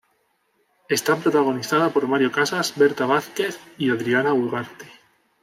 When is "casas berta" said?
2.31-3.05